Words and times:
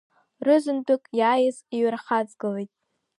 Рызынтәык 0.45 1.03
иааиз 1.17 1.57
иҩархаҵгылеит. 1.75 2.71